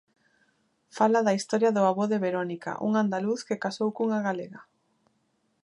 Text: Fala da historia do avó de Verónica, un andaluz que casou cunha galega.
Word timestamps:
Fala 0.97 1.19
da 1.27 1.37
historia 1.39 1.73
do 1.75 1.81
avó 1.89 2.03
de 2.11 2.21
Verónica, 2.25 2.71
un 2.87 2.91
andaluz 3.03 3.39
que 3.47 3.61
casou 3.63 3.89
cunha 3.97 4.19
galega. 4.27 4.59